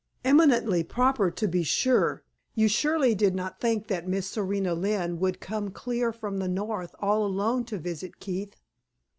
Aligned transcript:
Eminently 0.23 0.83
proper, 0.83 1.29
to 1.29 1.47
be 1.47 1.61
sure; 1.61 2.23
you 2.55 2.67
surely 2.67 3.13
did 3.13 3.35
not 3.35 3.61
think 3.61 3.85
that 3.85 4.07
Miss 4.07 4.25
Serena 4.25 4.73
Lynne 4.73 5.19
would 5.19 5.39
come 5.39 5.69
clear 5.69 6.11
from 6.11 6.39
the 6.39 6.47
North 6.49 6.95
all 6.99 7.23
alone 7.23 7.65
to 7.65 7.77
visit 7.77 8.19
Keith?" 8.19 8.55